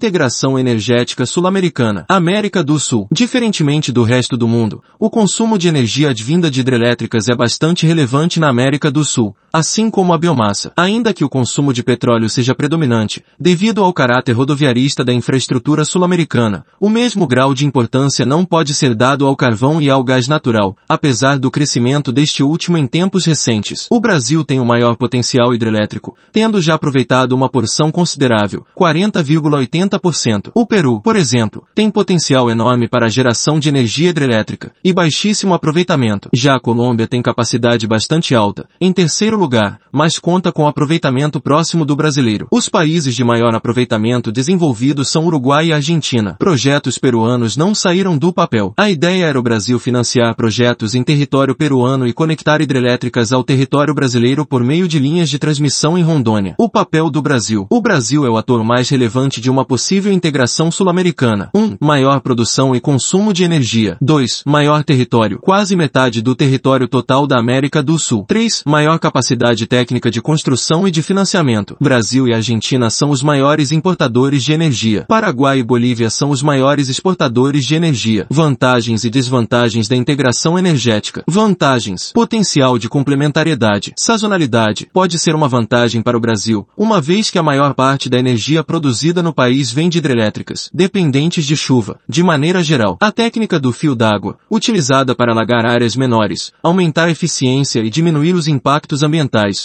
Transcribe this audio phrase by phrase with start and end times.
[0.00, 2.06] Integração energética sul-americana.
[2.08, 3.06] América do Sul.
[3.12, 8.40] Diferentemente do resto do mundo, o consumo de energia advinda de hidrelétricas é bastante relevante
[8.40, 10.72] na América do Sul, assim como a biomassa.
[10.76, 16.64] Ainda que o consumo de petróleo seja predominante, devido ao caráter rodoviarista da infraestrutura sul-americana,
[16.78, 20.76] o mesmo grau de importância não pode ser dado ao carvão e ao gás natural,
[20.88, 23.86] apesar do crescimento deste último em tempos recentes.
[23.90, 30.50] O Brasil tem o maior potencial hidrelétrico, tendo já aproveitado uma porção considerável, 40,80%.
[30.54, 35.54] O Peru, por exemplo, tem potencial enorme para a geração de energia hidrelétrica e baixíssimo
[35.54, 36.28] aproveitamento.
[36.34, 41.84] Já a Colômbia tem capacidade bastante alta, em terceiro lugar, mas conta com aproveitamento próximo
[41.84, 42.46] do brasileiro.
[42.52, 46.36] Os países de maior aproveitamento desenvolvidos são Uruguai e Argentina.
[46.38, 48.72] Projetos peruanos não saíram do papel.
[48.76, 53.94] A ideia era o Brasil financiar projetos em território peruano e conectar hidrelétricas ao território
[53.94, 56.54] brasileiro por meio de linhas de transmissão em Rondônia.
[56.58, 57.66] O papel do Brasil.
[57.70, 61.50] O Brasil é o ator mais relevante de uma possível integração sul-americana.
[61.54, 61.58] 1.
[61.58, 63.96] Um, maior produção e consumo de energia.
[64.00, 64.42] 2.
[64.46, 65.38] Maior território.
[65.40, 68.24] Quase metade do território total da América do Sul.
[68.28, 68.64] 3.
[68.66, 69.29] Maior capacidade
[69.66, 71.76] técnica de construção e de financiamento.
[71.80, 75.04] Brasil e Argentina são os maiores importadores de energia.
[75.08, 78.26] Paraguai e Bolívia são os maiores exportadores de energia.
[78.30, 81.22] Vantagens e desvantagens da integração energética.
[81.26, 82.12] Vantagens.
[82.12, 83.92] Potencial de complementariedade.
[83.96, 84.88] Sazonalidade.
[84.92, 88.62] Pode ser uma vantagem para o Brasil, uma vez que a maior parte da energia
[88.64, 91.98] produzida no país vem de hidrelétricas, dependentes de chuva.
[92.08, 97.10] De maneira geral, a técnica do fio d'água, utilizada para alagar áreas menores, aumentar a
[97.10, 99.19] eficiência e diminuir os impactos ambientais,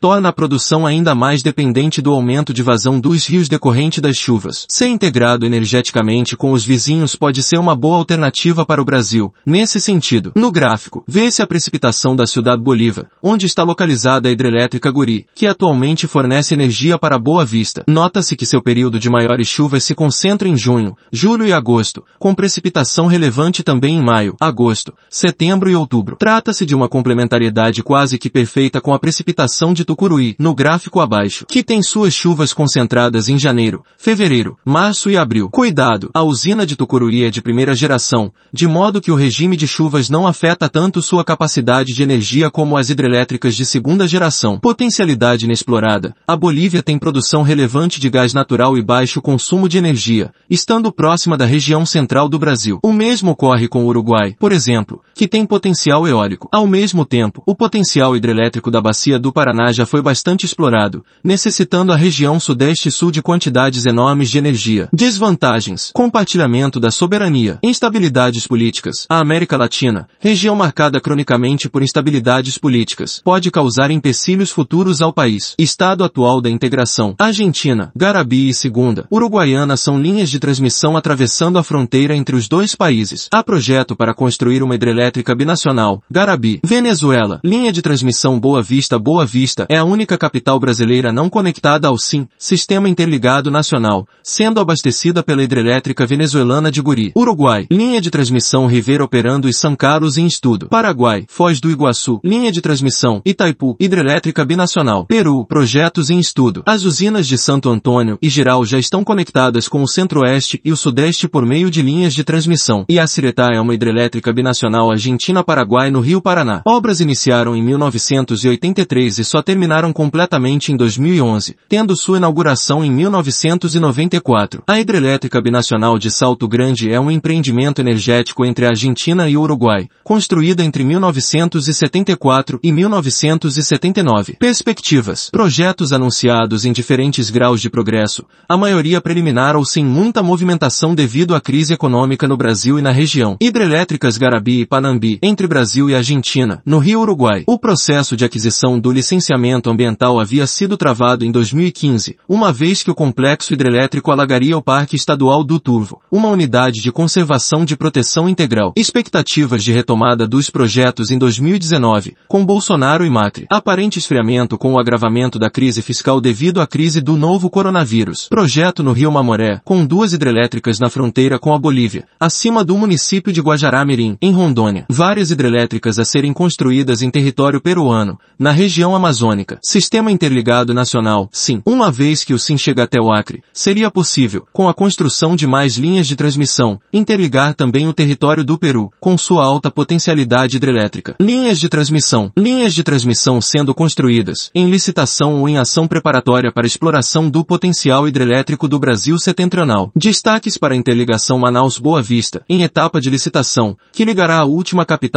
[0.00, 4.66] torna a produção ainda mais dependente do aumento de vazão dos rios decorrente das chuvas.
[4.68, 9.32] Ser integrado energeticamente com os vizinhos pode ser uma boa alternativa para o Brasil.
[9.44, 14.90] Nesse sentido, no gráfico, vê-se a precipitação da Ciudad Bolívar, onde está localizada a hidrelétrica
[14.90, 17.84] Guri, que atualmente fornece energia para Boa Vista.
[17.88, 22.34] Nota-se que seu período de maiores chuvas se concentra em junho, julho e agosto, com
[22.34, 26.16] precipitação relevante também em maio, agosto, setembro e outubro.
[26.16, 29.39] Trata-se de uma complementariedade quase que perfeita com a precipitação
[29.72, 35.16] de Tucuruí, no gráfico abaixo, que tem suas chuvas concentradas em janeiro, fevereiro, março e
[35.16, 35.48] abril.
[35.50, 36.10] Cuidado!
[36.12, 40.10] A usina de Tucuruí é de primeira geração, de modo que o regime de chuvas
[40.10, 44.58] não afeta tanto sua capacidade de energia como as hidrelétricas de segunda geração.
[44.58, 46.14] Potencialidade inexplorada.
[46.26, 51.36] A Bolívia tem produção relevante de gás natural e baixo consumo de energia, estando próxima
[51.36, 52.78] da região central do Brasil.
[52.82, 56.48] O mesmo ocorre com o Uruguai, por exemplo, que tem potencial eólico.
[56.52, 61.92] Ao mesmo tempo, o potencial hidrelétrico da bacia do Paraná já foi bastante explorado, necessitando
[61.92, 64.88] a região sudeste e sul de quantidades enormes de energia.
[64.92, 65.90] Desvantagens.
[65.92, 67.58] Compartilhamento da soberania.
[67.62, 69.06] Instabilidades políticas.
[69.08, 75.54] A América Latina, região marcada cronicamente por instabilidades políticas, pode causar empecilhos futuros ao país.
[75.58, 77.14] Estado atual da integração.
[77.18, 82.74] Argentina, Garabi e Segunda, Uruguaiana são linhas de transmissão atravessando a fronteira entre os dois
[82.74, 83.28] países.
[83.32, 86.02] Há projeto para construir uma hidrelétrica binacional.
[86.10, 86.60] Garabi.
[86.64, 91.88] Venezuela, linha de transmissão Boa Vista Boa Vista é a única capital brasileira não conectada
[91.88, 97.12] ao SIM, Sistema Interligado Nacional, sendo abastecida pela hidrelétrica venezuelana de Guri.
[97.16, 100.68] Uruguai, linha de transmissão Rivera operando e São Carlos em estudo.
[100.68, 105.06] Paraguai, Foz do Iguaçu, linha de transmissão Itaipu, hidrelétrica binacional.
[105.06, 106.62] Peru, projetos em estudo.
[106.66, 110.76] As usinas de Santo Antônio e Giral já estão conectadas com o centro-oeste e o
[110.76, 112.84] sudeste por meio de linhas de transmissão.
[112.88, 116.62] E a Ciretá é uma hidrelétrica binacional Argentina-Paraguai no Rio Paraná.
[116.66, 124.62] Obras iniciaram em 1983 e só terminaram completamente em 2011, tendo sua inauguração em 1994.
[124.66, 129.42] A hidrelétrica binacional de Salto Grande é um empreendimento energético entre a Argentina e o
[129.42, 134.36] Uruguai, construída entre 1974 e 1979.
[134.38, 135.30] Perspectivas.
[135.30, 141.34] Projetos anunciados em diferentes graus de progresso, a maioria preliminar ou sem muita movimentação devido
[141.34, 143.36] à crise econômica no Brasil e na região.
[143.40, 147.44] Hidrelétricas Garabi e Panambi, entre Brasil e Argentina, no Rio Uruguai.
[147.46, 152.90] O processo de aquisição do licenciamento ambiental havia sido travado em 2015, uma vez que
[152.90, 158.28] o complexo hidrelétrico alagaria o Parque Estadual do Turvo, uma unidade de conservação de proteção
[158.28, 158.74] integral.
[158.76, 163.46] Expectativas de retomada dos projetos em 2019, com Bolsonaro e Macri.
[163.48, 168.28] Aparente esfriamento com o agravamento da crise fiscal devido à crise do novo coronavírus.
[168.28, 173.32] Projeto no Rio Mamoré, com duas hidrelétricas na fronteira com a Bolívia, acima do município
[173.32, 174.84] de Guajará-Mirim, em Rondônia.
[174.90, 179.58] Várias hidrelétricas a serem construídas em território peruano, na região região amazônica.
[179.62, 181.60] Sistema Interligado Nacional, sim.
[181.66, 185.46] Uma vez que o SIM chega até o Acre, seria possível, com a construção de
[185.46, 191.14] mais linhas de transmissão, interligar também o território do Peru, com sua alta potencialidade hidrelétrica.
[191.20, 192.32] Linhas de transmissão.
[192.34, 198.08] Linhas de transmissão sendo construídas, em licitação ou em ação preparatória para exploração do potencial
[198.08, 199.92] hidrelétrico do Brasil setentrional.
[199.94, 205.00] Destaques para a interligação Manaus-Boa Vista, em etapa de licitação, que ligará a última capital